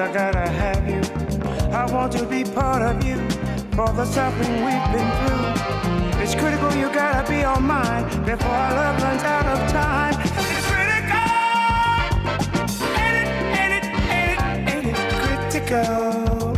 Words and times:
I 0.00 0.10
gotta 0.10 0.48
have 0.48 0.88
you. 0.88 1.02
I 1.72 1.84
want 1.92 2.12
to 2.12 2.24
be 2.24 2.42
part 2.42 2.80
of 2.80 3.04
you 3.04 3.16
for 3.76 3.92
the 3.92 4.06
suffering 4.06 4.64
we've 4.64 4.88
been 4.94 5.10
through. 5.20 6.22
It's 6.22 6.34
critical 6.34 6.74
you 6.74 6.90
gotta 6.90 7.28
be 7.30 7.44
on 7.44 7.64
mine 7.64 8.04
before 8.24 8.48
our 8.48 8.74
love 8.74 9.02
runs 9.02 9.22
out 9.22 9.44
of 9.44 9.70
time. 9.70 10.14
It's 10.22 10.66
critical. 10.70 11.30
Ain't 12.96 13.16
it, 13.20 13.28
ain't 13.60 13.74
it, 13.76 13.84
ain't 14.10 14.40
it, 14.40 14.50
ain't 14.72 14.86
it 14.88 14.96
critical? 15.20 16.56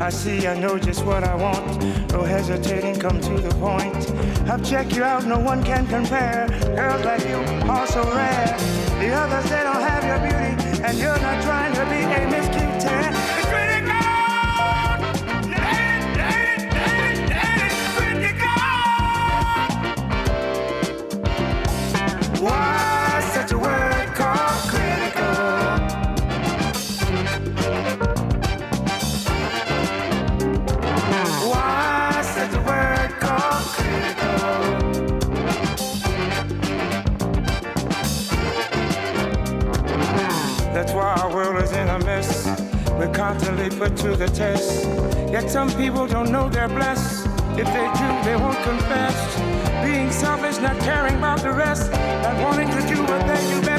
I 0.00 0.08
see, 0.08 0.46
I 0.46 0.58
know 0.58 0.78
just 0.78 1.04
what 1.04 1.24
I 1.24 1.34
want. 1.34 1.82
No 2.12 2.22
hesitating, 2.22 2.98
come 2.98 3.20
to 3.20 3.38
the 3.38 3.54
point. 3.56 4.10
I've 4.48 4.64
checked 4.64 4.96
you 4.96 5.04
out, 5.04 5.26
no 5.26 5.38
one 5.38 5.62
can 5.62 5.86
compare. 5.86 6.48
Girls 6.74 7.04
like 7.04 7.28
you 7.28 7.36
are 7.68 7.86
so 7.86 8.02
rare. 8.14 8.56
The 8.98 9.10
others, 9.14 9.48
they 9.48 9.62
don't 9.62 9.79
your 10.10 10.18
beauty, 10.18 10.82
and 10.82 10.98
you're 10.98 11.20
not 11.20 11.40
trying 11.44 11.72
to 11.72 11.89
constantly 43.30 43.70
put 43.78 43.96
to 43.96 44.16
the 44.16 44.26
test. 44.26 44.88
Yet 45.30 45.48
some 45.48 45.70
people 45.82 46.04
don't 46.08 46.32
know 46.32 46.48
they're 46.48 46.68
blessed. 46.68 47.28
If 47.62 47.68
they 47.76 47.86
do, 48.00 48.08
they 48.26 48.34
won't 48.34 48.60
confess. 48.64 49.16
Being 49.84 50.10
selfish, 50.10 50.58
not 50.58 50.76
caring 50.80 51.16
about 51.16 51.40
the 51.40 51.52
rest, 51.52 51.92
not 51.92 52.36
wanting 52.42 52.68
to 52.70 52.80
do 52.92 53.00
what 53.02 53.22
they 53.28 53.40
do 53.52 53.69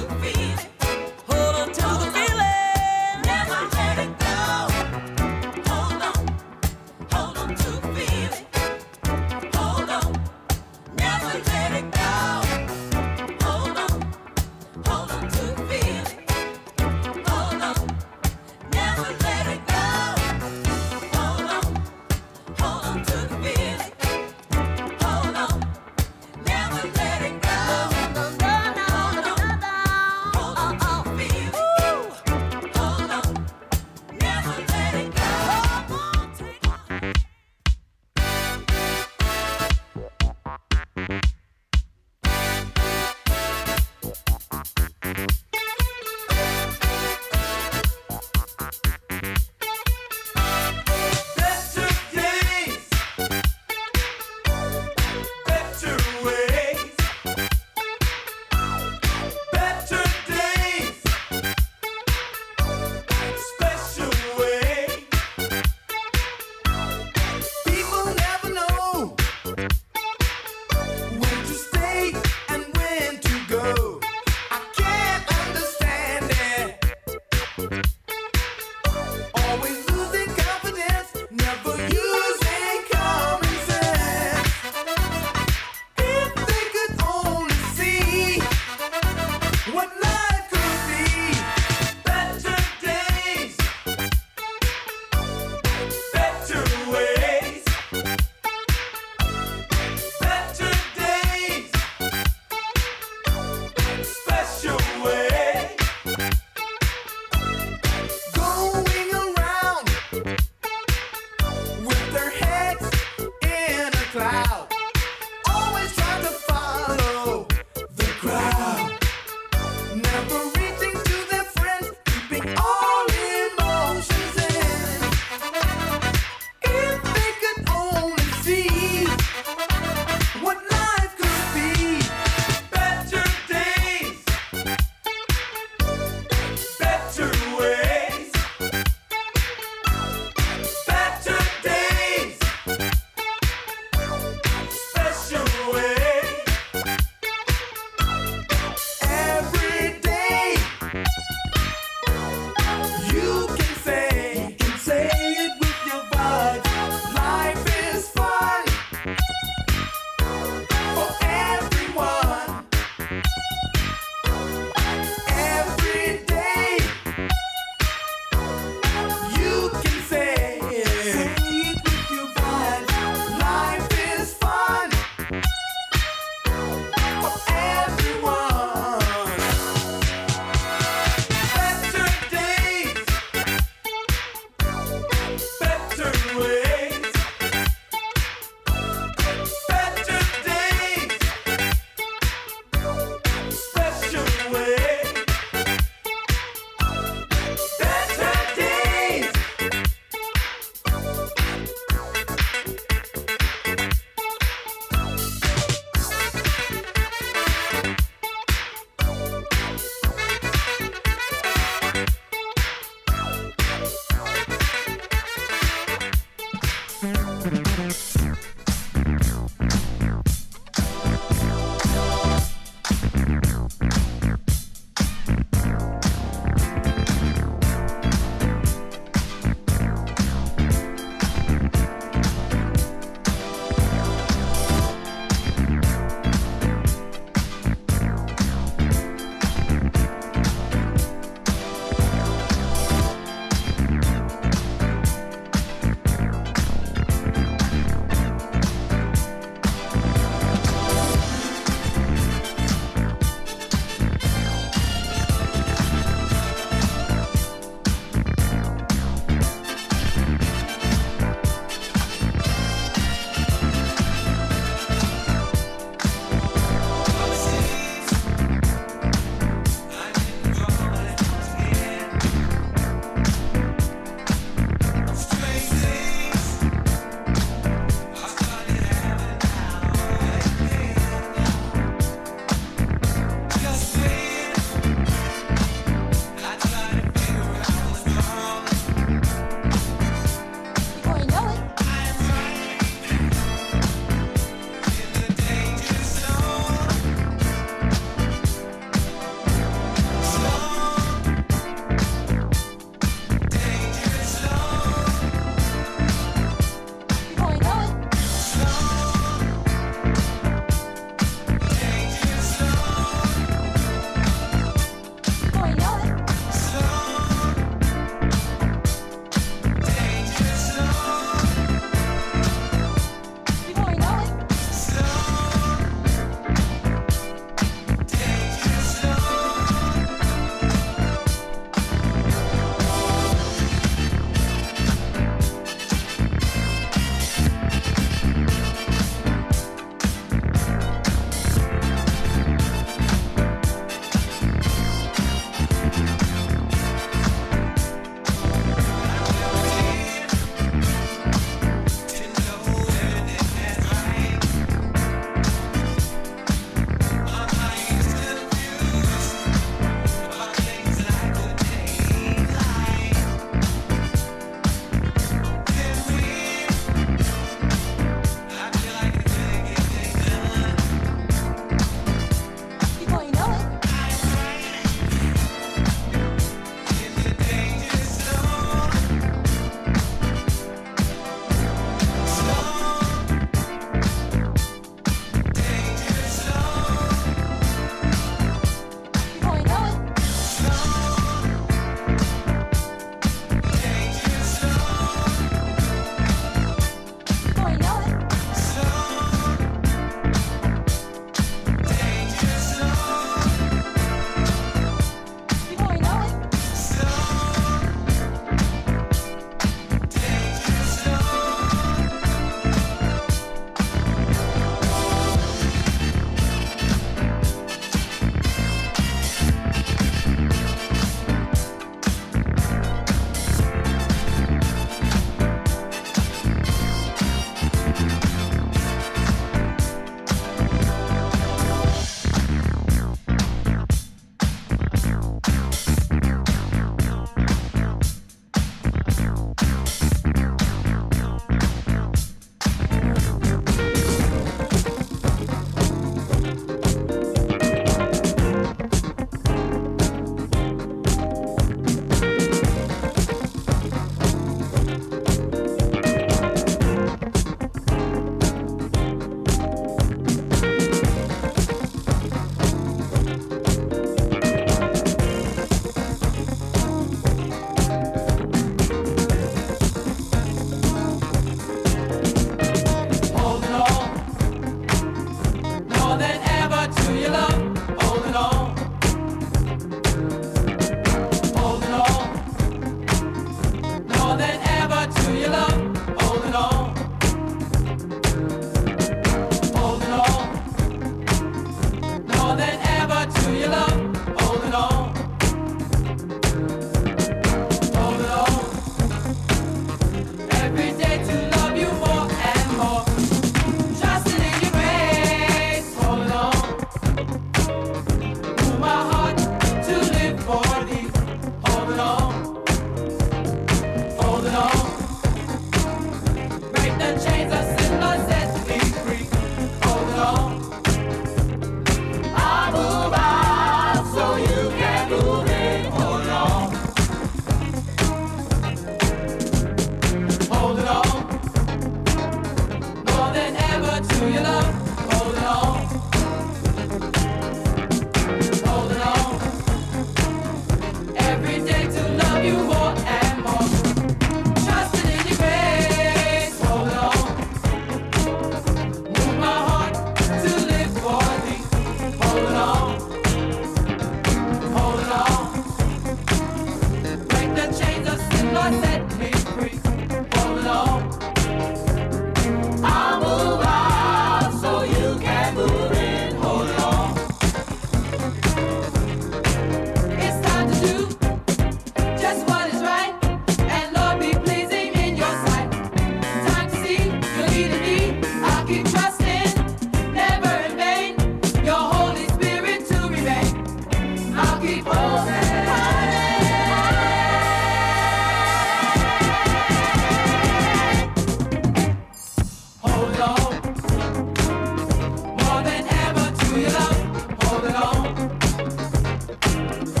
Bye. 599.41 600.00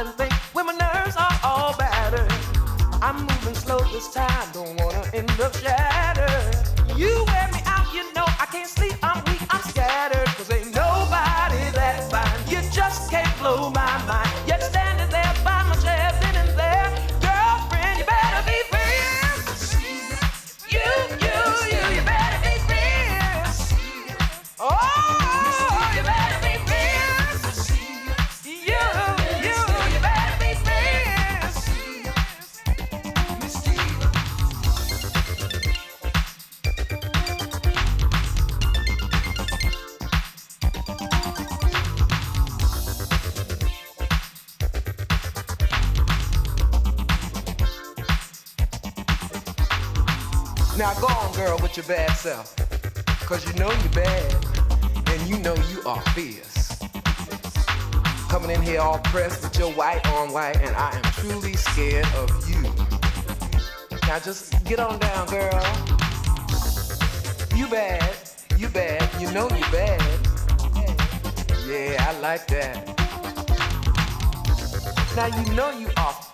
and 0.00 0.14
think 0.14 0.32
when 0.54 0.64
my 0.64 0.72
nerves 0.72 1.16
are 1.16 1.40
all 1.44 1.76
battered. 1.76 2.32
I'm 3.02 3.20
moving 3.20 3.54
slow 3.54 3.80
this 3.92 4.12
time, 4.12 4.48
don't 4.52 4.80
wanna 4.80 5.04
end 5.12 5.30
up 5.40 5.54
shattered. 5.56 6.56
You 6.96 7.24
wear 7.26 7.48
me 7.52 7.60
out, 7.66 7.92
you 7.92 8.10
know 8.14 8.24
I 8.26 8.46
can't 8.50 8.68
sleep 8.68 8.94
your 51.80 51.96
bad 51.96 52.10
self. 52.10 52.54
Cause 53.26 53.46
you 53.46 53.54
know 53.58 53.70
you're 53.70 53.92
bad, 53.92 54.34
and 55.06 55.22
you 55.28 55.38
know 55.38 55.54
you 55.54 55.80
are 55.86 56.00
fierce. 56.12 56.78
Coming 58.28 58.50
in 58.50 58.60
here 58.60 58.80
all 58.80 58.98
pressed 58.98 59.42
with 59.42 59.58
your 59.58 59.72
white 59.72 60.04
on 60.08 60.32
white, 60.32 60.58
and 60.58 60.76
I 60.76 60.94
am 60.94 61.02
truly 61.12 61.54
scared 61.54 62.06
of 62.16 62.28
you. 62.48 62.62
Now 64.06 64.18
just 64.18 64.62
get 64.64 64.78
on 64.78 64.98
down, 64.98 65.26
girl. 65.28 65.62
You 67.56 67.66
bad, 67.68 68.14
you 68.58 68.68
bad, 68.68 69.08
you 69.20 69.30
know 69.32 69.48
you 69.48 69.64
bad. 69.72 70.02
Yeah, 71.66 72.04
I 72.08 72.18
like 72.20 72.46
that. 72.48 72.86
Now 75.16 75.26
you 75.26 75.54
know 75.54 75.70
you 75.70 75.88
are 75.96 76.29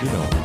Cardinal. 0.00 0.39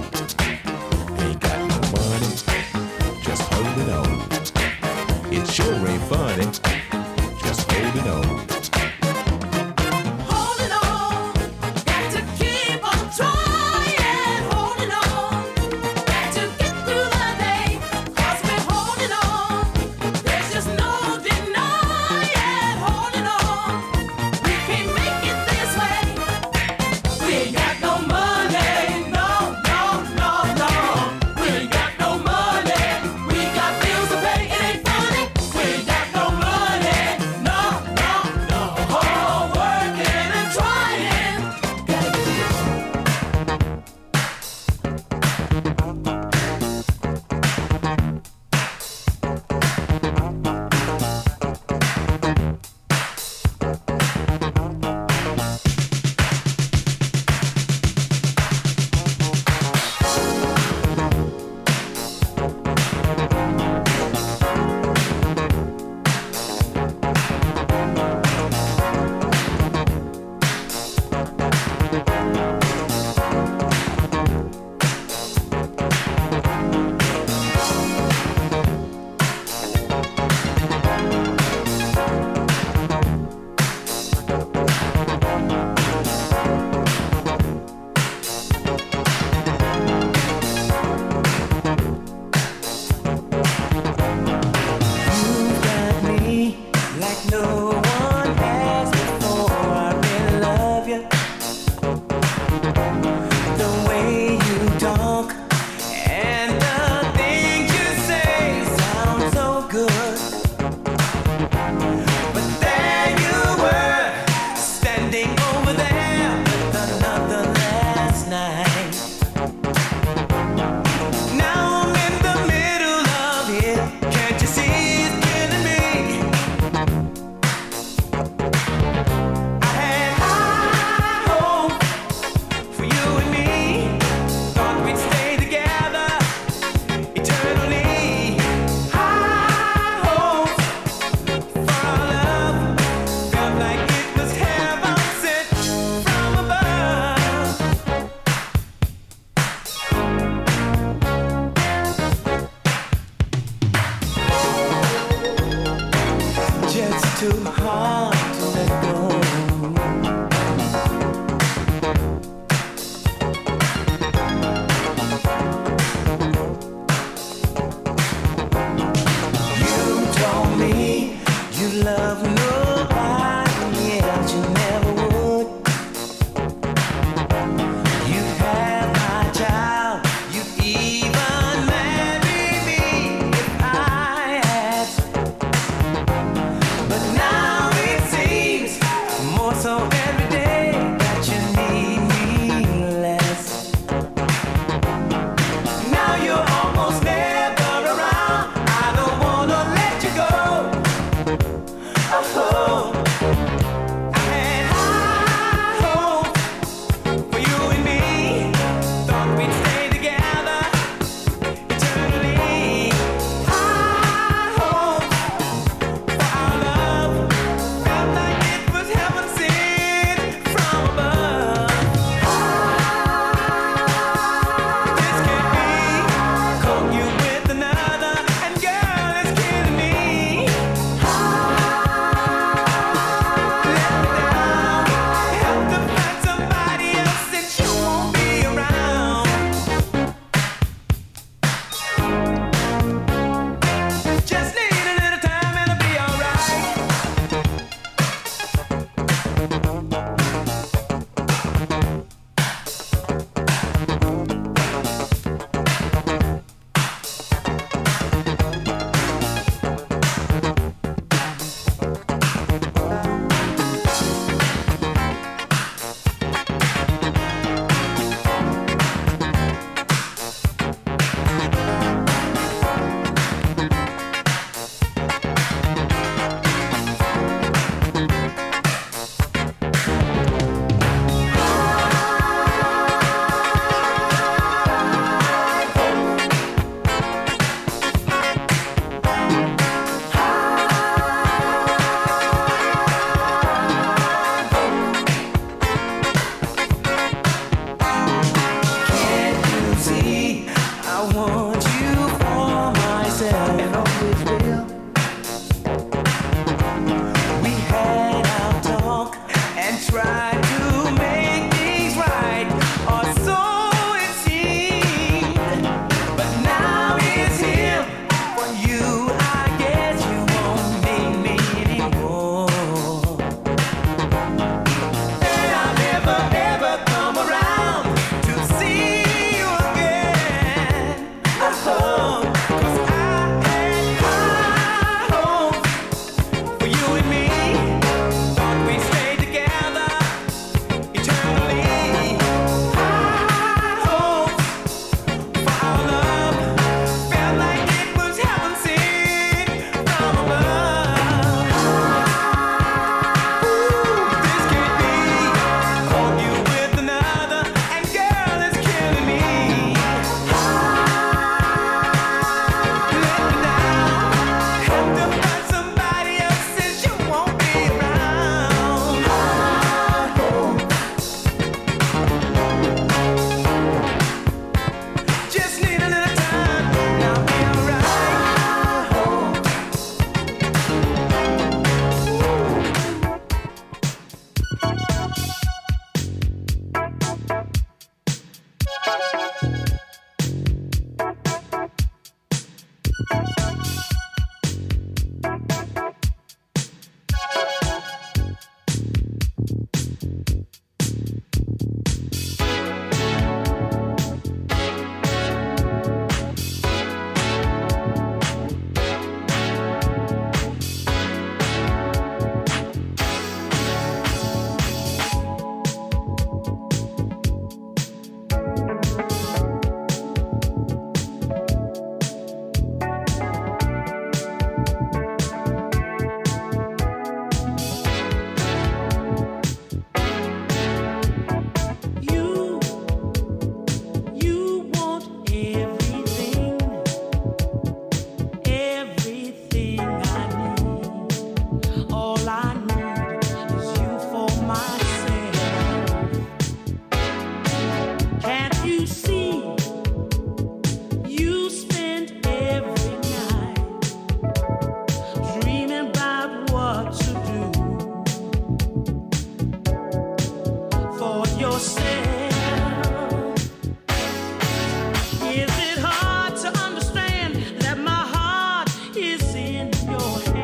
yours. 469.84 470.35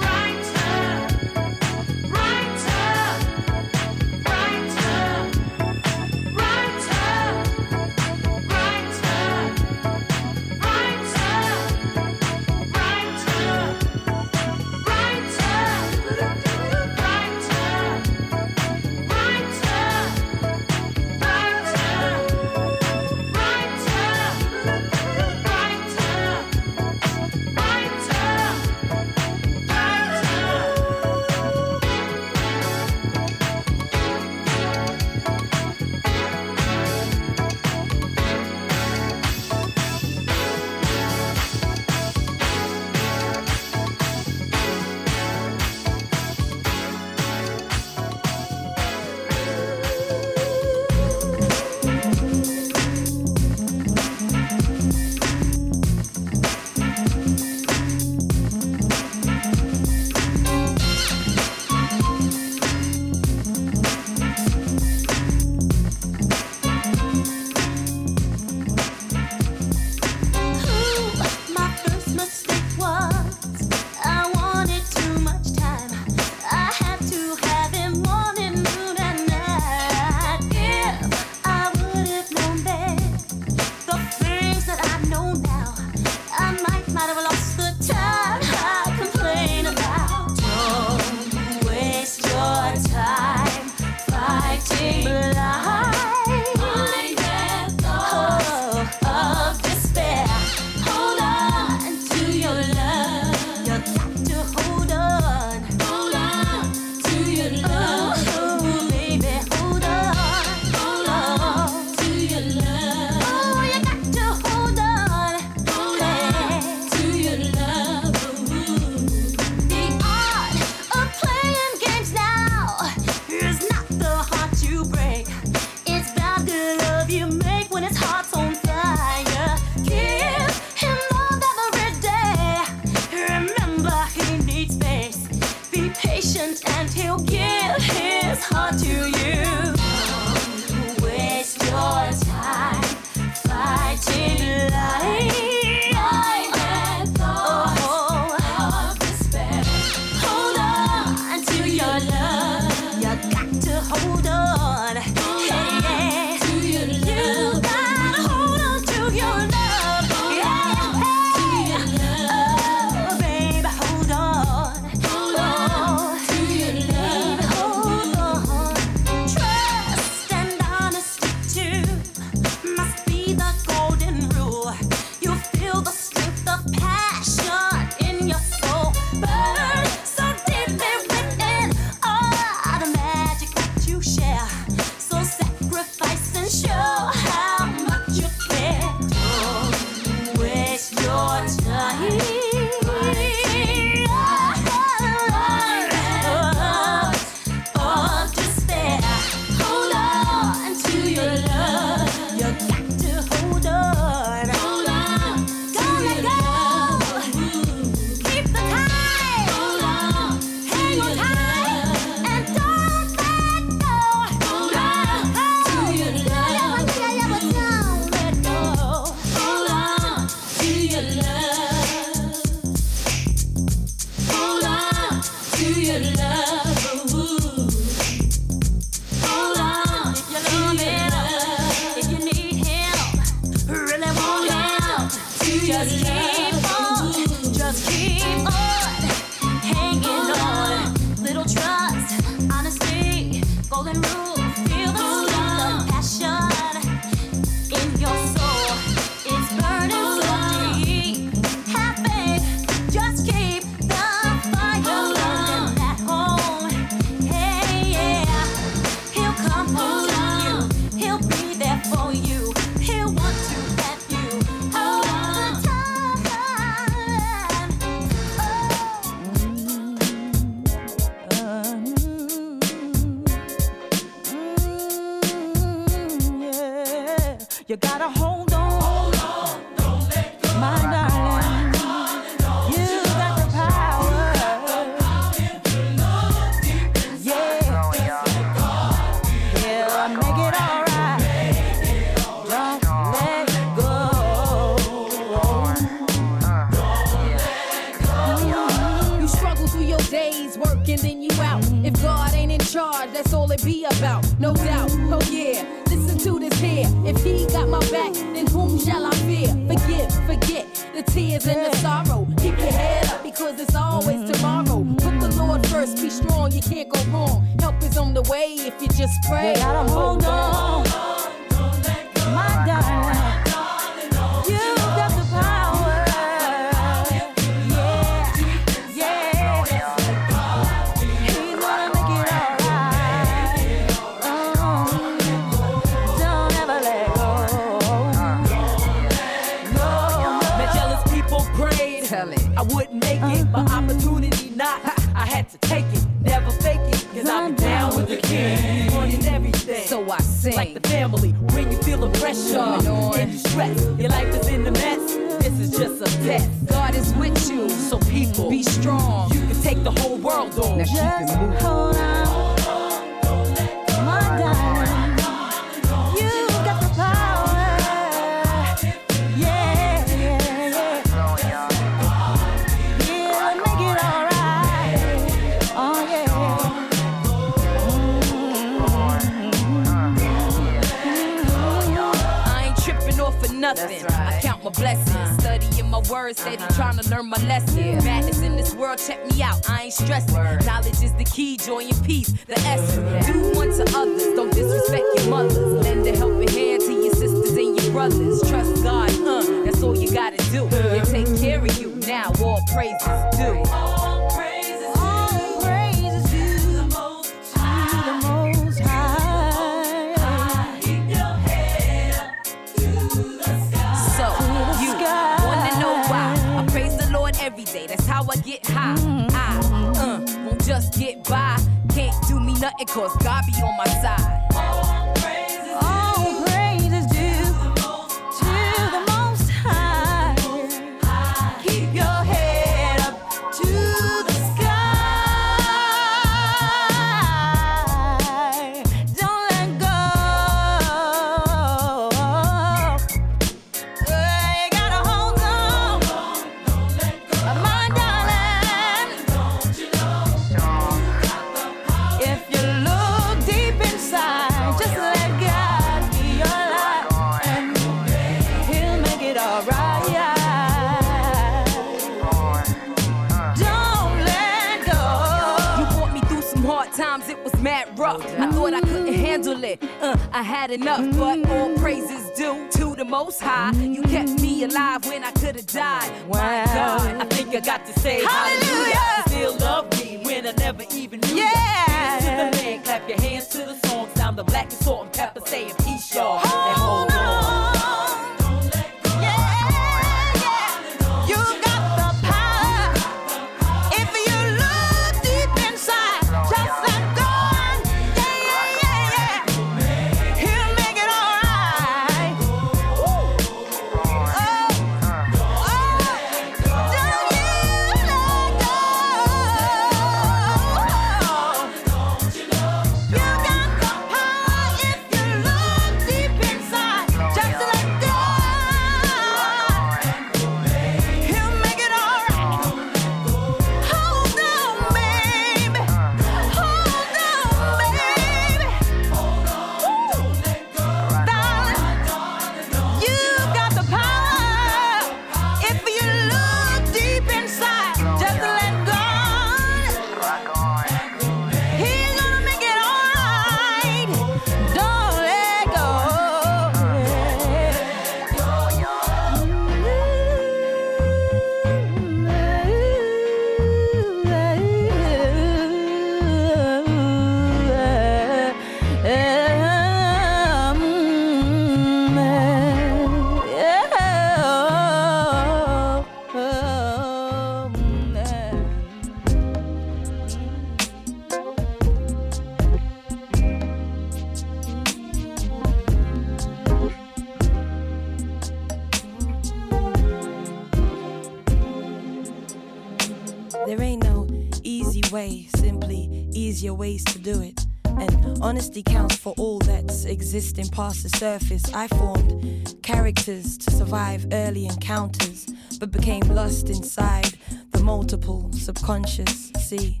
Existing 590.50 590.76
past 590.76 591.02
the 591.04 591.08
surface. 591.16 591.72
I 591.74 591.86
formed 591.86 592.76
characters 592.82 593.56
to 593.58 593.70
survive 593.70 594.26
early 594.32 594.66
encounters, 594.66 595.46
but 595.78 595.92
became 595.92 596.22
lost 596.22 596.68
inside 596.68 597.38
the 597.70 597.80
multiple 597.80 598.50
subconscious. 598.52 599.52
See, 599.60 600.00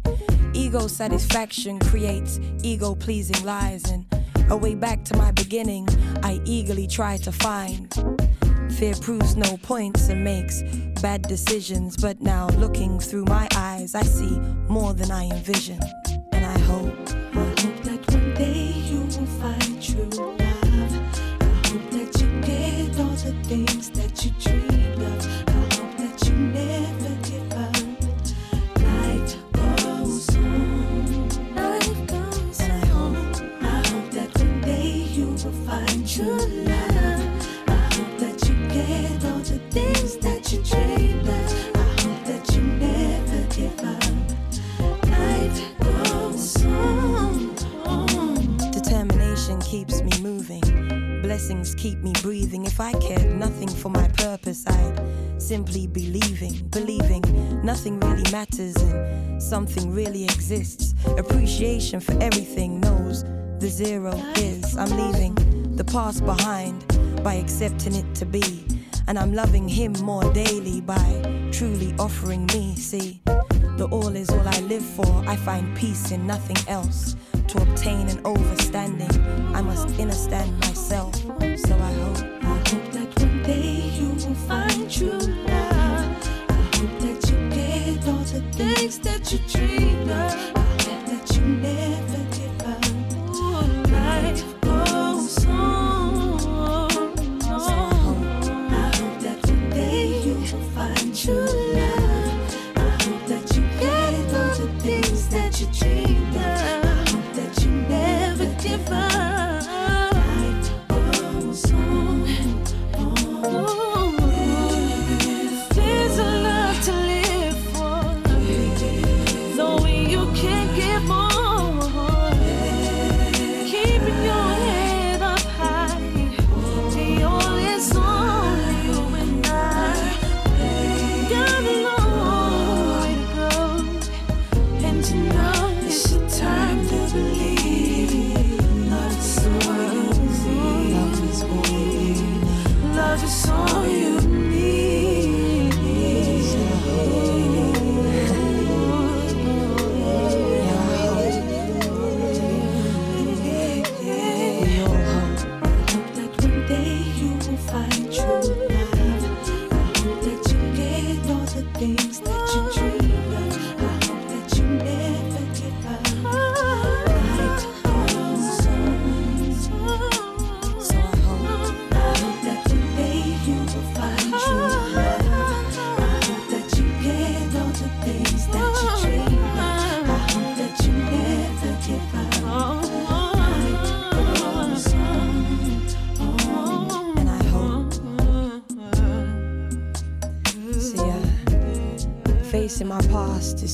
ego 0.52 0.88
satisfaction 0.88 1.78
creates 1.78 2.40
ego 2.64 2.96
pleasing 2.96 3.44
lies, 3.44 3.88
and 3.90 4.04
a 4.50 4.56
way 4.56 4.74
back 4.74 5.04
to 5.04 5.16
my 5.16 5.30
beginning, 5.30 5.88
I 6.24 6.40
eagerly 6.44 6.88
try 6.88 7.16
to 7.18 7.30
find. 7.30 7.88
Fear 8.76 8.94
proves 8.96 9.36
no 9.36 9.56
points 9.58 10.08
and 10.08 10.24
makes 10.24 10.62
bad 11.00 11.22
decisions, 11.22 11.96
but 11.96 12.20
now 12.20 12.48
looking 12.58 12.98
through 12.98 13.26
my 13.26 13.46
eyes, 13.54 13.94
I 13.94 14.02
see 14.02 14.36
more 14.68 14.94
than 14.94 15.12
I 15.12 15.26
envision, 15.26 15.78
all 23.52 23.79
simply 55.70 55.86
be 55.86 56.10
leaving, 56.10 56.68
believing 56.70 57.22
nothing 57.64 58.00
really 58.00 58.28
matters 58.32 58.74
and 58.76 59.40
something 59.40 59.92
really 59.94 60.24
exists. 60.24 60.94
Appreciation 61.16 62.00
for 62.00 62.20
everything 62.20 62.80
knows 62.80 63.22
the 63.60 63.68
zero 63.68 64.12
is. 64.36 64.76
I'm 64.76 64.90
leaving 64.90 65.36
the 65.76 65.84
past 65.84 66.24
behind 66.24 66.84
by 67.22 67.34
accepting 67.34 67.94
it 67.94 68.14
to 68.16 68.26
be. 68.26 68.66
And 69.06 69.16
I'm 69.16 69.32
loving 69.32 69.68
him 69.68 69.92
more 70.02 70.32
daily 70.32 70.80
by 70.80 71.48
truly 71.52 71.94
offering 72.00 72.46
me. 72.46 72.74
See, 72.74 73.20
the 73.76 73.86
all 73.92 74.16
is 74.16 74.28
all 74.30 74.48
I 74.48 74.60
live 74.62 74.84
for. 74.84 75.22
I 75.28 75.36
find 75.36 75.76
peace 75.76 76.10
in 76.10 76.26
nothing 76.26 76.58
else. 76.66 77.14
To 77.48 77.62
obtain 77.62 78.08
an 78.08 78.22
overstanding, 78.24 79.54
I 79.54 79.60
must 79.60 79.88
understand 80.00 80.58
myself. 80.60 81.19
The 88.40 88.64
things 88.64 88.98
that 89.00 89.32
you 89.32 89.38
dream 89.48 90.08
of. 90.08 90.49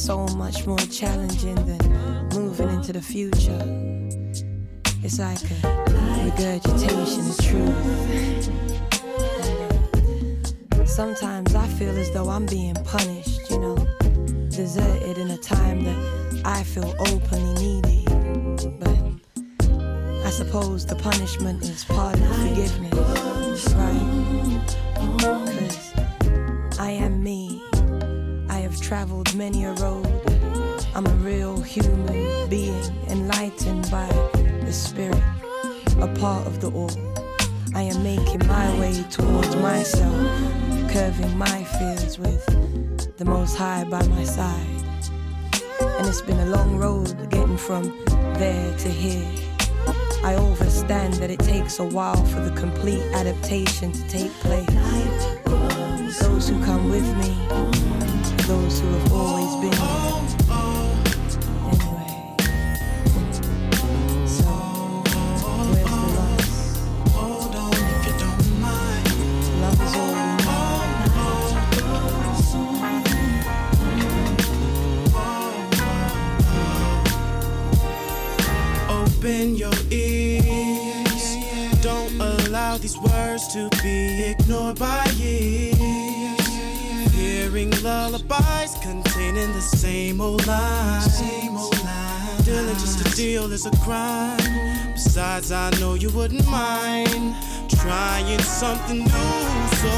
So 0.07 0.25
much 0.37 0.67
more 0.69 0.79
challenging 0.79 1.57
than 1.67 2.29
moving 2.29 2.71
into 2.71 2.93
the 2.93 3.03
future. 3.03 3.61
It's 5.03 5.19
like 5.19 5.43
a 5.51 5.57
regurgitation 6.23 7.29
of 7.29 7.37
truth. 7.45 8.49
Sometimes 10.89 11.57
I 11.57 11.67
feel 11.67 11.99
as 11.99 12.13
though 12.13 12.29
I'm 12.29 12.47
being 12.47 12.77
punished, 12.85 13.51
you 13.51 13.59
know, 13.59 13.75
deserted 14.49 15.19
in 15.19 15.33
a 15.33 15.39
time 15.39 15.83
that 15.83 15.99
I 16.45 16.63
feel 16.63 16.95
openly 17.01 17.55
needy. 17.61 18.05
But 18.79 18.97
I 20.25 20.31
suppose 20.31 20.87
the 20.87 20.95
punishment 20.95 21.65
is 21.65 21.85
part 21.85 22.15
of 22.15 22.37
forgiveness, 22.37 23.75
right? 23.75 24.77
Cause 25.19 26.79
I 26.79 26.91
am 26.91 27.25
me. 27.25 27.56
Traveled 28.87 29.35
many 29.35 29.65
a 29.65 29.73
road. 29.73 30.07
I'm 30.95 31.07
a 31.07 31.15
real 31.17 31.61
human 31.61 32.49
being, 32.49 32.85
enlightened 33.09 33.91
by 33.91 34.07
the 34.65 34.73
spirit, 34.73 35.21
a 36.01 36.07
part 36.21 36.47
of 36.47 36.61
the 36.61 36.71
all. 36.71 36.93
I 37.75 37.83
am 37.83 38.05
making 38.05 38.47
my 38.47 38.79
way 38.79 39.03
towards 39.11 39.57
myself, 39.57 40.15
curving 40.93 41.37
my 41.37 41.65
fears 41.65 42.17
with 42.21 42.47
the 43.17 43.25
Most 43.25 43.57
High 43.57 43.83
by 43.83 44.07
my 44.07 44.23
side. 44.23 45.11
And 45.81 46.07
it's 46.07 46.23
been 46.23 46.39
a 46.39 46.47
long 46.47 46.77
road 46.77 47.29
getting 47.29 47.57
from 47.57 47.93
there 48.39 48.77
to 48.79 48.89
here. 48.89 49.29
I 50.23 50.37
understand 50.37 51.15
that 51.15 51.33
it 51.33 51.41
takes 51.41 51.81
a 51.81 51.85
while 51.85 52.25
for 52.27 52.39
the 52.39 52.53
complete 52.53 53.03
adaptation 53.15 53.91
to 53.91 54.09
take 54.09 54.31
place. 54.47 54.69
Those 56.21 56.49
who 56.49 56.65
come 56.65 56.89
with 56.89 57.05
me, 57.19 57.35
those 58.47 58.81
who 58.81 58.87
have 58.87 59.13
always 59.13 59.55
been 59.57 59.71
there. 59.73 60.23
Anyway, 61.67 62.37
so 64.27 64.51
where's 65.03 65.43
the 65.43 65.97
love? 66.15 66.41
Love 69.61 69.81
is 69.83 69.95
all 69.97 70.13
we 72.83 72.93
need. 73.03 73.45
Open 78.89 79.57
your 79.57 79.79
ears. 79.91 81.25
Don't 81.83 82.21
allow 82.21 82.77
these 82.79 82.97
words 82.99 83.49
to 83.55 83.69
be 83.83 84.23
ignored 84.31 84.79
by 84.79 85.06
the 89.57 89.63
same 89.63 90.21
old 90.21 90.47
lines. 90.47 91.19
Dealing 92.45 92.77
just 92.77 93.01
a 93.01 93.17
deal 93.17 93.51
is 93.53 93.65
a 93.65 93.71
crime. 93.79 94.37
Besides, 94.93 95.51
I 95.51 95.71
know 95.81 95.95
you 95.95 96.11
wouldn't 96.11 96.47
mind 96.47 97.35
trying 97.71 98.39
something 98.41 98.99
new. 98.99 99.33
So 99.81 99.95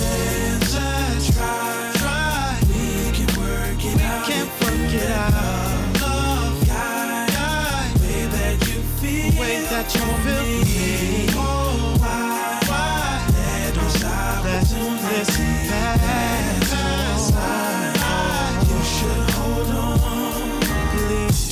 let's 0.00 1.36
try. 1.36 1.92
try. 2.00 2.58
We 2.68 3.12
can 3.12 3.28
work 3.38 3.84
it 3.84 4.00
out. 4.00 4.26
Can 4.26 4.46
work 4.62 4.94
it 4.94 5.10
out. 5.10 6.00
Love, 6.00 6.66
guide, 6.66 8.00
way 8.00 8.26
that 8.36 8.56
you 8.66 8.80
feel. 8.98 9.40
Way 9.40 9.60
that 9.72 9.94
you 9.94 10.06
feel 10.24 10.44
me. 10.64 11.26
Oh, 11.36 11.96
why, 12.00 12.60
why? 12.66 13.26
Let 13.36 13.76
us 13.76 14.02
let 14.02 14.62
this 15.10 15.51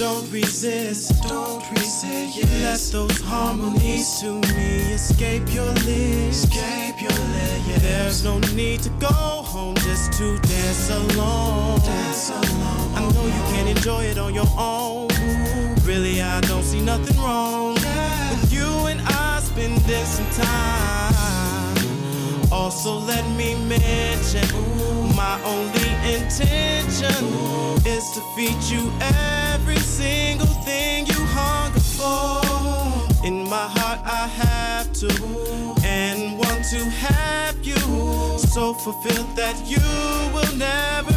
don't 0.00 0.32
resist. 0.32 1.12
Don't 1.28 1.62
resist. 1.72 2.38
Let 2.62 2.80
those 2.90 3.20
harmonies 3.20 4.18
to 4.20 4.32
me 4.32 4.94
escape 4.94 5.52
your 5.52 5.70
lips. 5.84 6.44
Escape 6.44 7.02
your 7.02 7.10
lips. 7.10 7.68
Yeah. 7.68 7.78
There's 7.80 8.24
no 8.24 8.38
need 8.54 8.80
to 8.80 8.88
go 8.98 9.08
home 9.08 9.74
just 9.76 10.14
to 10.14 10.38
dance 10.38 10.88
alone. 10.88 11.80
Dance 11.80 12.30
alone. 12.30 12.94
I 12.94 13.12
know 13.12 13.26
you 13.26 13.42
can 13.52 13.68
enjoy 13.68 14.04
it 14.04 14.16
on 14.16 14.32
your 14.32 14.48
own. 14.56 15.08
Really, 15.84 16.22
I 16.22 16.40
don't 16.48 16.64
see 16.64 16.80
nothing 16.80 17.18
wrong 17.18 17.74
with 17.74 18.50
you 18.50 18.68
and 18.86 19.02
I 19.02 19.40
spending 19.40 20.04
some 20.06 20.30
time. 20.30 21.39
Also, 22.52 22.98
let 22.98 23.24
me 23.36 23.54
mention 23.68 24.46
my 25.14 25.40
only 25.44 25.90
intention 26.14 27.24
is 27.86 28.10
to 28.10 28.20
feed 28.34 28.60
you 28.64 28.90
every 29.00 29.78
single 29.78 30.52
thing 30.64 31.06
you 31.06 31.14
hunger 31.14 31.80
for. 31.80 33.26
In 33.26 33.48
my 33.48 33.66
heart, 33.76 34.00
I 34.04 34.26
have 34.26 34.92
to 34.94 35.08
and 35.84 36.38
want 36.38 36.64
to 36.70 36.84
have 36.84 37.56
you 37.64 37.76
so 38.38 38.74
fulfilled 38.74 39.36
that 39.36 39.56
you 39.66 39.78
will 40.34 40.56
never 40.56 41.09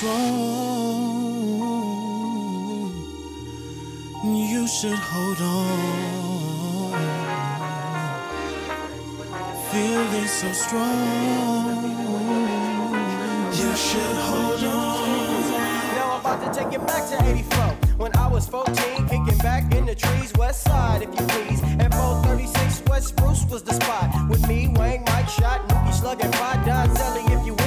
strong. 0.00 0.24
You 4.24 4.66
should 4.66 4.98
hold 4.98 5.40
on. 5.42 6.92
Feeling 9.70 10.26
so 10.26 10.52
strong. 10.52 11.84
You 13.52 13.76
should 13.76 14.16
hold 14.28 14.64
on. 14.64 15.50
Now 15.96 16.12
I'm 16.14 16.20
about 16.20 16.40
to 16.46 16.58
take 16.58 16.72
you 16.72 16.78
back 16.78 17.06
to 17.10 17.16
84. 17.22 17.58
When 17.98 18.16
I 18.16 18.26
was 18.26 18.48
14, 18.48 19.06
kicking 19.06 19.38
back 19.38 19.74
in 19.74 19.84
the 19.84 19.94
trees, 19.94 20.32
west 20.38 20.62
side, 20.64 21.02
if 21.02 21.10
you 21.10 21.26
please. 21.26 21.60
And 21.78 21.92
436 21.92 22.88
West 22.88 23.08
Spruce 23.08 23.44
was 23.50 23.62
the 23.62 23.74
spot. 23.74 24.08
With 24.30 24.48
me, 24.48 24.68
Wang, 24.76 25.04
Mike, 25.08 25.28
Shot, 25.28 25.68
Nookie, 25.68 25.92
Slug, 25.92 26.24
and 26.24 26.34
Five 26.36 26.64
Don 26.64 26.88
Zelly, 26.96 27.38
if 27.38 27.46
you. 27.46 27.59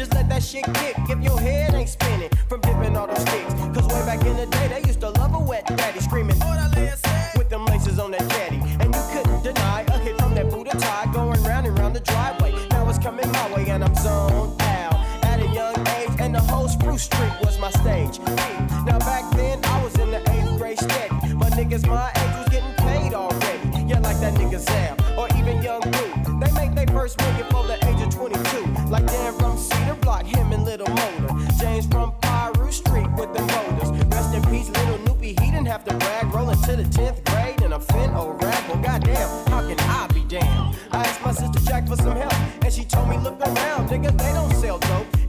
Just 0.00 0.14
let 0.14 0.30
that 0.30 0.42
shit 0.42 0.64
kick. 0.64 0.96
If 1.10 1.22
your 1.22 1.38
head 1.38 1.74
ain't 1.74 1.90
spinning 1.90 2.30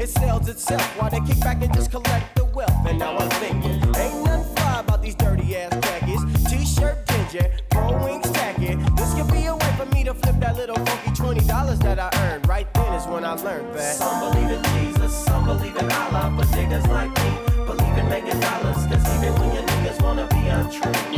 It 0.01 0.09
sells 0.09 0.49
itself 0.49 0.81
while 0.99 1.11
they 1.11 1.19
kick 1.19 1.39
back 1.41 1.61
and 1.61 1.71
just 1.75 1.91
collect 1.91 2.35
the 2.35 2.45
wealth. 2.45 2.73
And 2.87 2.97
now 2.97 3.15
I'm 3.17 3.29
thinking, 3.37 3.73
ain't 3.73 4.25
nothing 4.25 4.55
fly 4.55 4.79
about 4.79 5.03
these 5.03 5.13
dirty 5.13 5.55
ass 5.55 5.71
khakis. 5.79 6.23
T-shirt 6.49 7.05
dingy, 7.05 7.45
pro 7.69 8.03
wings 8.03 8.31
tacky. 8.31 8.73
This 8.97 9.13
could 9.13 9.31
be 9.31 9.45
a 9.45 9.55
way 9.55 9.73
for 9.77 9.85
me 9.93 10.03
to 10.05 10.15
flip 10.15 10.39
that 10.39 10.55
little 10.55 10.75
funky 10.75 11.11
twenty 11.11 11.41
dollars 11.41 11.77
that 11.81 11.99
I 11.99 12.09
earned. 12.25 12.47
Right 12.47 12.65
then 12.73 12.93
is 12.95 13.05
when 13.05 13.23
I 13.23 13.35
learned 13.35 13.75
that. 13.75 13.95
Some 13.95 14.33
believe 14.33 14.49
in 14.49 14.63
Jesus, 14.73 15.13
some 15.13 15.45
believe 15.45 15.75
in 15.75 15.91
Allah, 15.91 16.33
but 16.35 16.47
niggas 16.47 16.87
like 16.87 17.13
me 17.21 17.63
believe 17.67 17.97
in 17.99 18.09
making 18.09 18.39
dollars. 18.39 18.77
Cause 18.89 19.05
even 19.15 19.39
when 19.39 19.53
your 19.53 19.63
niggas 19.63 20.01
wanna 20.01 20.25
be 20.29 20.47
untrue, 20.47 21.10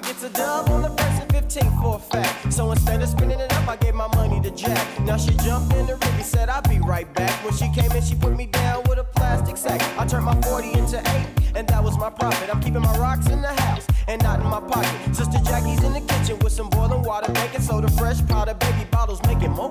I 0.00 0.02
get 0.02 0.18
to 0.20 0.30
dub 0.30 0.70
on 0.70 0.80
the 0.80 0.88
and 0.88 1.28
15th 1.28 1.82
for 1.82 1.96
a 1.96 1.98
fact. 1.98 2.50
So 2.54 2.70
instead 2.70 3.02
of 3.02 3.08
spinning 3.10 3.38
it 3.38 3.52
up, 3.52 3.68
I 3.68 3.76
gave 3.76 3.94
my 3.94 4.08
money 4.16 4.40
to 4.40 4.50
Jack. 4.50 4.80
Now 5.00 5.18
she 5.18 5.34
jumped 5.44 5.74
in 5.74 5.84
the 5.86 5.96
rig 5.96 6.24
said 6.24 6.48
I'll 6.48 6.62
be 6.62 6.78
right 6.78 7.12
back. 7.12 7.32
When 7.44 7.52
she 7.52 7.68
came 7.68 7.92
in, 7.92 8.02
she 8.02 8.14
put 8.14 8.34
me 8.34 8.46
down 8.46 8.84
with 8.88 8.98
a 8.98 9.04
plastic 9.04 9.58
sack. 9.58 9.80
I 9.98 10.06
turned 10.06 10.24
my 10.24 10.40
40 10.40 10.72
into 10.72 10.98
8, 10.98 11.54
and 11.54 11.68
that 11.68 11.84
was 11.84 11.98
my 11.98 12.08
profit. 12.08 12.48
I'm 12.48 12.62
keeping 12.62 12.80
my 12.80 12.96
rocks 12.98 13.26
in 13.28 13.42
the 13.42 13.52
house 13.62 13.86
and 14.08 14.20
not 14.22 14.40
in 14.40 14.46
my 14.46 14.60
pocket. 14.60 15.14
Sister 15.14 15.38
Jackie's 15.44 15.82
in 15.84 15.92
the 15.92 16.00
kitchen 16.00 16.38
with 16.40 16.52
some 16.52 16.68
boiling 16.70 17.02
water, 17.02 17.30
baking 17.32 17.60
soda, 17.60 17.88
fresh 17.90 18.26
powder, 18.26 18.54
baby 18.54 18.84
bottles, 18.90 19.22
making 19.24 19.52
mocha 19.52 19.69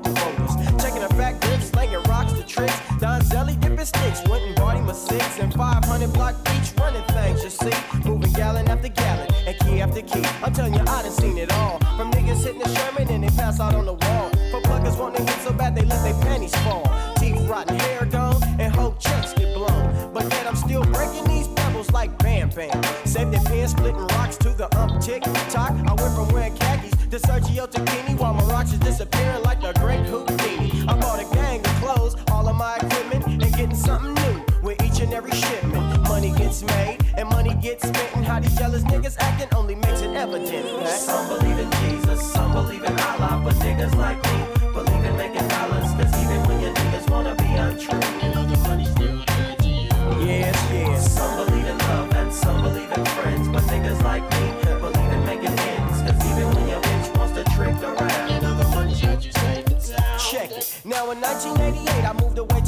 wanting 15.20 15.44
so 15.44 15.54
bad 15.54 15.76
they 15.76 15.84
let 15.84 16.02
their 16.04 16.14
panties 16.24 16.56
fall. 16.64 16.84
Teeth 17.18 17.40
rotten, 17.50 17.78
hair 17.80 18.06
gone, 18.06 18.42
and 18.60 18.74
whole 18.74 18.96
checks 19.00 19.34
get 19.34 19.54
blown. 19.54 20.14
But 20.14 20.24
yet 20.24 20.48
I'm 20.48 20.56
still 20.56 20.84
breaking 20.86 21.26
these 21.26 21.48
pebbles 21.50 21.92
like 21.92 22.18
Bam 22.20 22.50
Bam. 22.50 22.84
Save 23.06 23.32
their 23.32 23.42
pants, 23.42 23.74
splitting 23.74 24.08
rocks 24.18 24.38
to 24.38 24.50
the 24.50 24.68
up 24.78 25.02
tick 25.02 25.24
tock. 25.50 25.72
I 25.72 25.94
went 25.94 26.14
from 26.16 26.28
wearing 26.30 26.56
khakis 26.56 26.92
to 26.92 27.20
Sergio 27.20 27.68
Tacchini 27.70 28.18
while 28.18 28.34
my 28.34 28.44
rocks 28.44 28.72
is 28.72 28.80
disappearing 28.80 29.09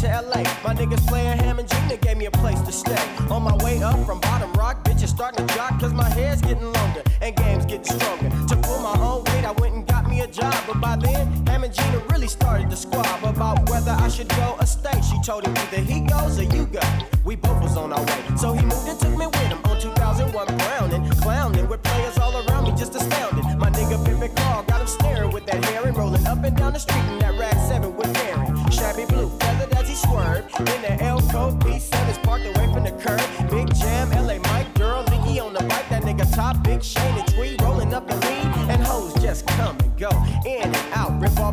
to 0.02 0.08
LA. 0.08 0.42
My 0.64 0.74
niggas 0.74 1.06
playing 1.08 1.38
Ham 1.38 1.60
and 1.60 1.70
Gina 1.70 1.96
gave 1.98 2.18
me 2.18 2.26
a 2.26 2.32
place 2.32 2.60
to 2.62 2.72
stay. 2.72 3.02
On 3.30 3.44
my 3.44 3.56
way 3.64 3.84
up 3.84 4.04
from 4.06 4.20
bottom 4.20 4.52
rock, 4.54 4.84
bitches 4.84 5.10
starting 5.10 5.46
to 5.46 5.54
jock, 5.54 5.80
cause 5.80 5.94
my 5.94 6.10
hair's 6.10 6.42
getting 6.42 6.72
longer 6.74 7.04
and 7.22 7.36
game's 7.36 7.66
getting 7.66 7.86
stronger. 7.86 8.30
To 8.48 8.56
pull 8.64 8.80
my 8.80 8.98
own 9.00 9.24
weight, 9.26 9.46
I 9.46 9.52
went 9.52 9.76
and 9.76 9.86
got 9.86 10.10
me 10.10 10.22
a 10.22 10.28
job. 10.28 10.56
But 10.66 10.82
by 10.82 10.96
then, 10.96 11.46
Ham 11.46 11.64
and 11.64 11.74
Gina 11.74 12.00
really 12.10 12.28
started 12.28 12.72
to 12.72 12.76
squab 12.76 13.24
about 13.24 13.70
whether 13.70 13.92
I 13.92 14.08
should 14.08 14.30
go 14.30 14.56
or 14.60 14.66
stay. 14.66 15.00
She 15.02 15.22
told 15.22 15.46
him 15.46 15.56
either 15.56 15.78
he 15.78 16.00
goes 16.02 16.40
or 16.40 16.44
you 16.44 16.66
go. 16.66 16.82
We 17.24 17.36
both 17.36 17.62
was 17.62 17.78
on 17.78 17.94
our 17.94 18.04
way. 18.04 18.24
So 18.38 18.54
he 18.54 18.66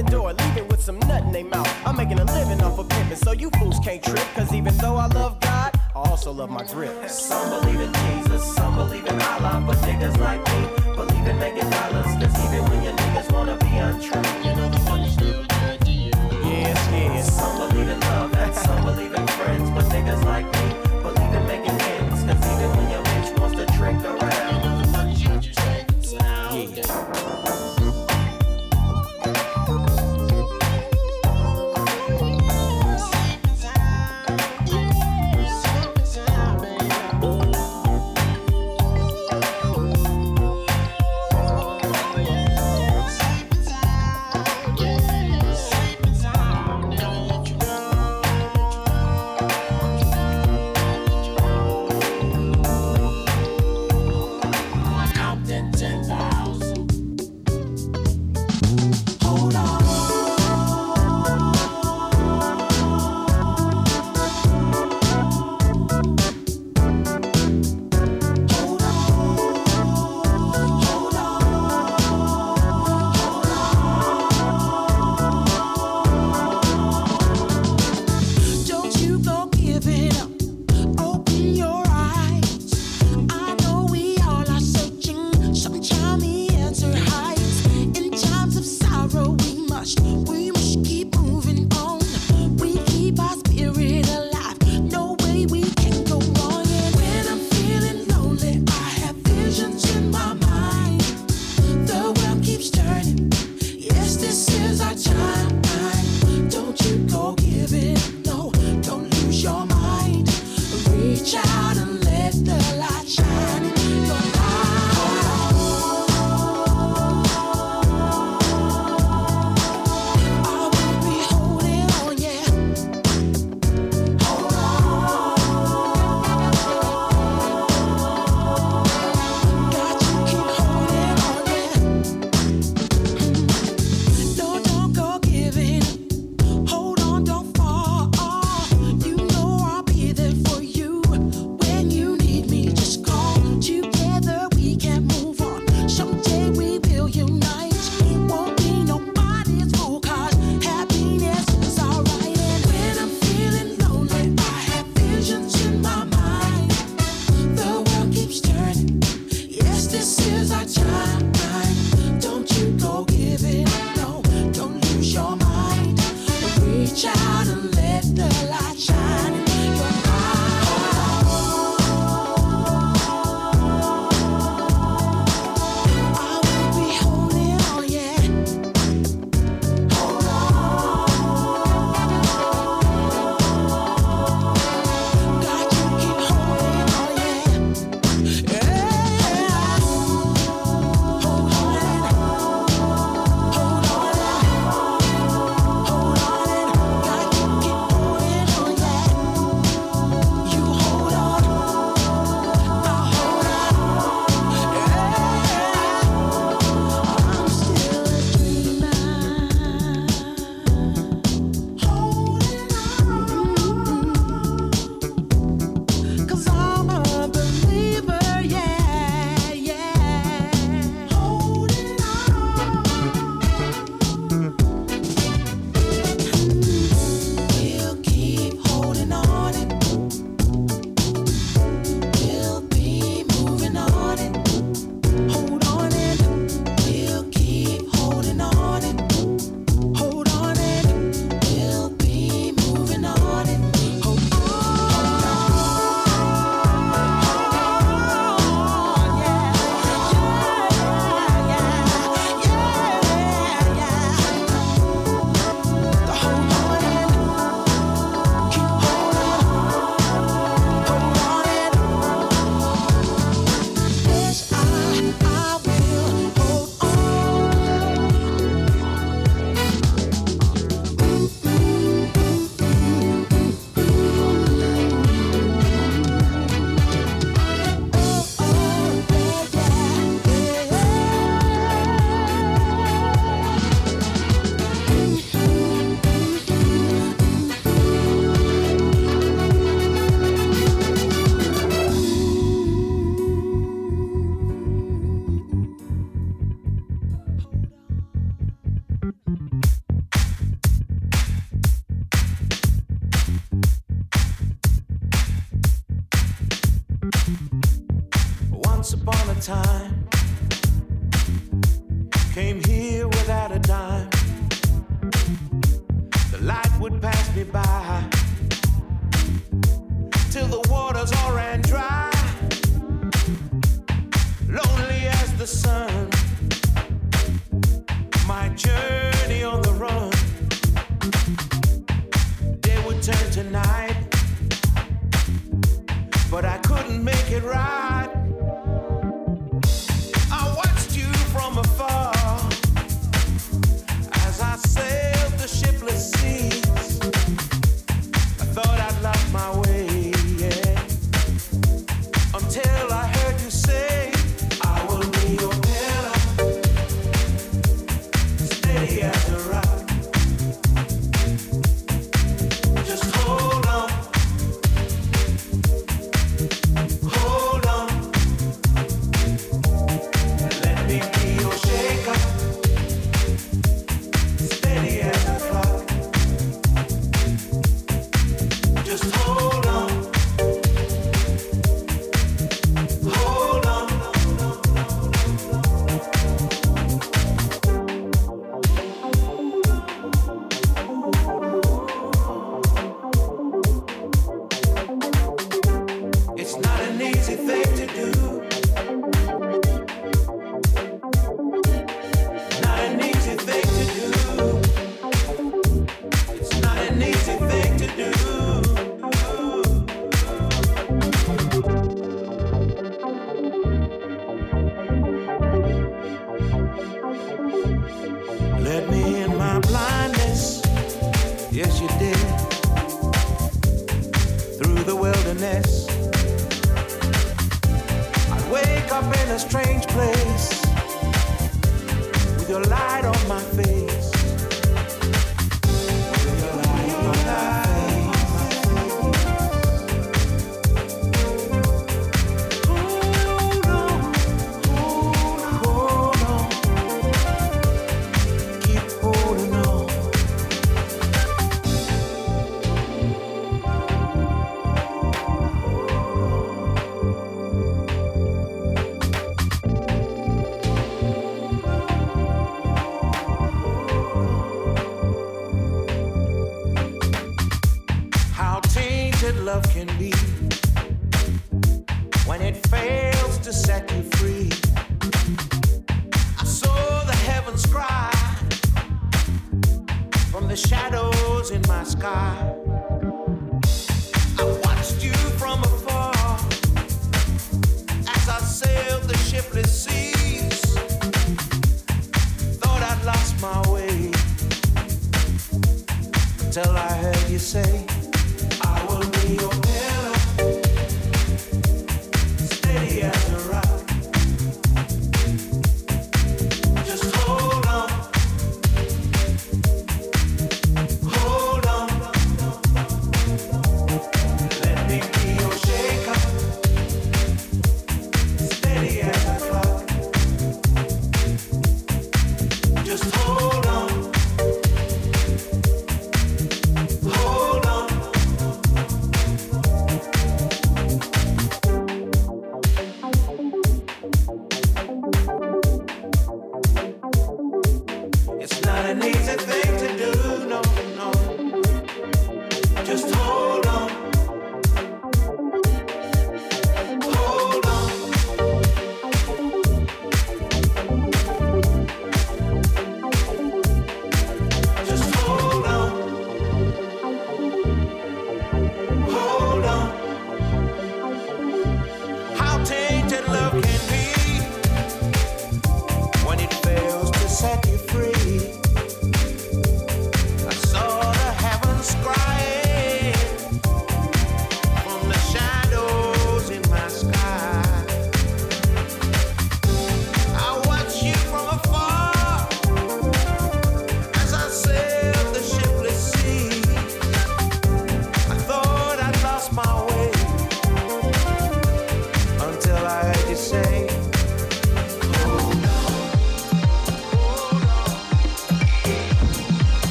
Revolving 0.00 0.18
door, 0.18 0.32
leaving 0.32 0.68
with 0.68 0.80
some 0.80 0.98
nut 1.00 1.22
in 1.24 1.32
they 1.32 1.42
mouth. 1.42 1.68
I'm 1.84 1.96
making 1.96 2.18
a 2.18 2.24
living 2.24 2.62
off 2.62 2.78
of 2.78 2.88
pimping, 2.88 3.16
so 3.16 3.32
you 3.32 3.50
fools 3.58 3.78
can't 3.80 4.02
trip. 4.02 4.24
Cause 4.34 4.52
even 4.52 4.74
though 4.78 4.96
I 4.96 5.06
love 5.06 5.38
God, 5.40 5.72
I 5.94 5.98
also 5.98 6.32
love 6.32 6.50
my 6.50 6.64
grip. 6.64 7.08
Some 7.08 7.60
believe 7.60 7.80
in 7.80 7.92
Jesus, 7.92 8.42
some 8.54 8.76
believe 8.76 9.06
in 9.06 9.20
Allah, 9.20 9.62
but 9.66 9.76
niggas 9.78 10.18
like 10.18 10.40
me 10.46 10.69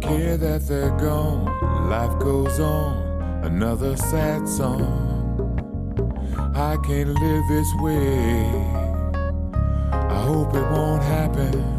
care 0.00 0.36
that 0.36 0.66
they're 0.66 0.96
gone. 0.98 1.44
Life 1.88 2.18
goes 2.18 2.60
on, 2.60 3.42
another 3.44 3.96
sad 3.96 4.48
song. 4.48 5.06
I 6.54 6.76
can't 6.86 7.10
live 7.10 7.44
this 7.48 7.72
way. 7.80 8.46
I 9.92 10.22
hope 10.22 10.54
it 10.54 10.68
won't 10.70 11.02
happen. 11.02 11.78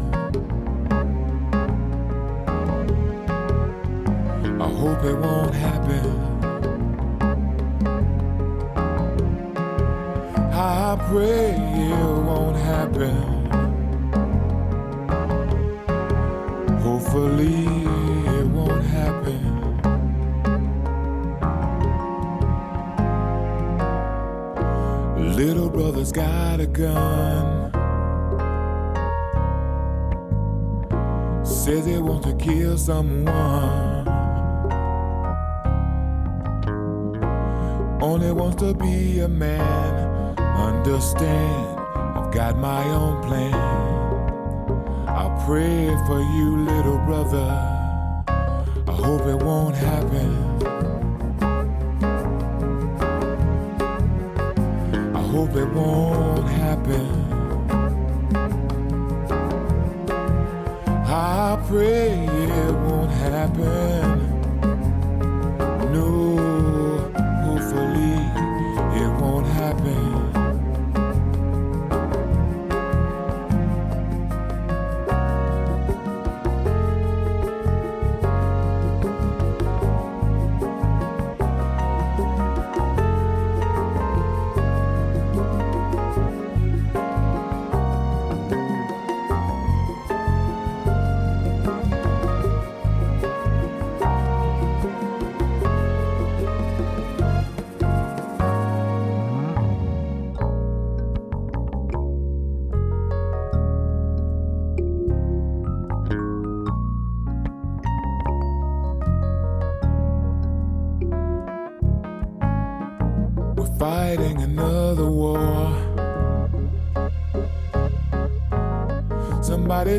I 4.60 4.68
hope 4.68 5.04
it 5.04 5.16
won't 5.16 5.54
happen. 5.54 6.30
I 10.52 10.96
pray 11.08 11.54
it 11.54 12.22
won't 12.28 12.56
happen. 12.56 13.40
Hopefully 16.80 17.79
gun. 26.80 27.70
Says 31.44 31.84
he 31.84 31.98
wants 31.98 32.26
to 32.26 32.34
kill 32.36 32.78
someone. 32.78 34.08
Only 38.00 38.32
wants 38.32 38.56
to 38.62 38.72
be 38.72 39.20
a 39.20 39.28
man. 39.28 40.38
Understand, 40.38 41.78
I've 42.16 42.32
got 42.32 42.56
my 42.56 42.84
own 42.84 43.22
plan. 43.24 43.54
I 45.06 45.44
pray 45.46 45.88
for 46.06 46.20
you, 46.34 46.64
little 46.64 46.98
brother. 47.04 47.50
I 48.88 48.92
hope 48.92 49.26
it 49.26 49.42
won't 49.44 49.76
happen. 49.76 50.69
Hope 55.50 55.58
it 55.58 55.74
won't 55.74 56.48
happen. 56.48 57.08
I 61.06 61.58
pray 61.66 62.26
it 62.26 62.74
won't 62.74 63.10
happen. 63.10 63.99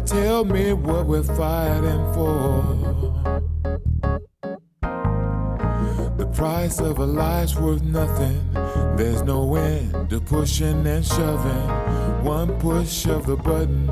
Tell 0.05 0.45
me 0.45 0.73
what 0.73 1.05
we're 1.05 1.23
fighting 1.23 2.13
for. 2.13 3.41
The 6.17 6.27
price 6.33 6.79
of 6.79 6.99
a 6.99 7.05
life's 7.05 7.55
worth 7.55 7.83
nothing. 7.83 8.39
There's 8.95 9.23
no 9.23 9.55
end 9.55 10.09
to 10.09 10.21
pushing 10.21 10.85
and 10.85 11.05
shoving. 11.05 11.67
One 12.23 12.59
push 12.59 13.07
of 13.07 13.25
the 13.25 13.35
button, 13.35 13.89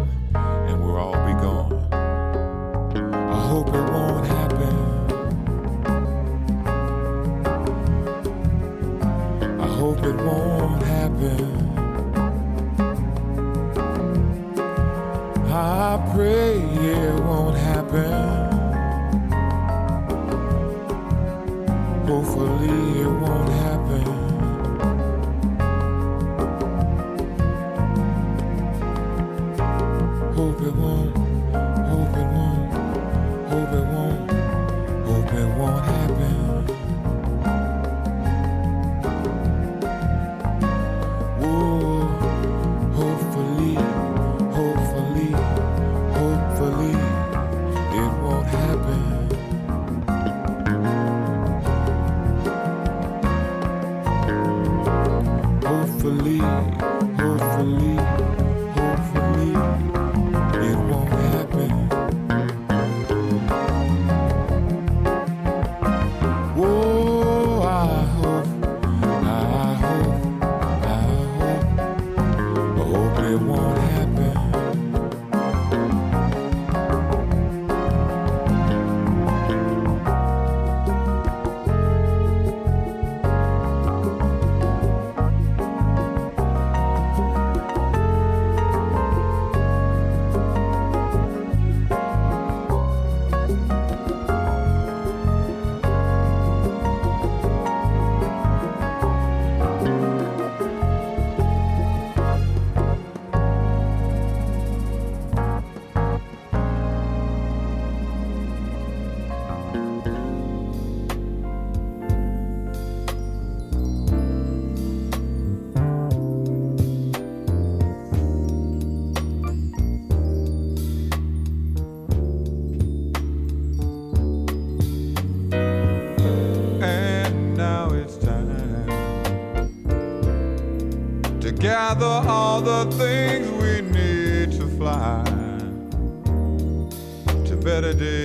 to 137.81 138.18